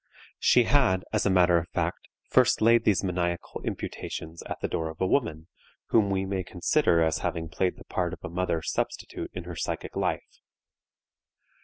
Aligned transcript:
She 0.39 0.63
had, 0.63 1.05
as 1.13 1.27
a 1.27 1.29
matter 1.29 1.59
of 1.59 1.69
fact, 1.69 2.07
first 2.27 2.59
laid 2.59 2.85
these 2.85 3.03
maniacal 3.03 3.61
imputations 3.63 4.41
at 4.47 4.59
the 4.59 4.67
door 4.67 4.89
of 4.89 4.99
a 4.99 5.05
woman, 5.05 5.45
whom 5.89 6.09
we 6.09 6.25
may 6.25 6.43
consider 6.43 7.03
as 7.03 7.19
having 7.19 7.49
played 7.49 7.77
the 7.77 7.85
part 7.85 8.11
of 8.11 8.19
a 8.23 8.27
mother 8.31 8.63
substitute 8.63 9.29
in 9.35 9.43
her 9.43 9.55
psychic 9.55 9.95
life. 9.95 10.39